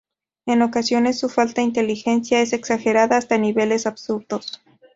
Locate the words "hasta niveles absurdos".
3.17-4.59